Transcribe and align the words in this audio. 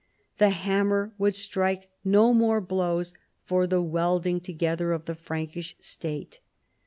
The 0.39 0.49
hammer 0.49 1.13
would 1.19 1.35
strike 1.35 1.91
no 2.03 2.33
mora 2.33 2.59
blows 2.59 3.13
for 3.45 3.67
the 3.67 3.83
welding 3.83 4.39
together 4.39 4.93
of 4.93 5.05
tlie 5.05 5.15
Frankish 5.17 5.75
State. 5.79 6.39